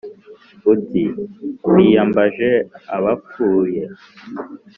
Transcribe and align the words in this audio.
uti:”twiyambaje 0.73 2.49
abapfuye, 2.95 3.83